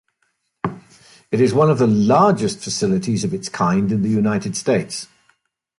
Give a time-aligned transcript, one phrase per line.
[1.31, 5.05] It is one of the largest facilities of its kind in the United States.